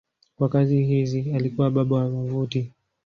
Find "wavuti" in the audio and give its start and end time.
2.03-2.71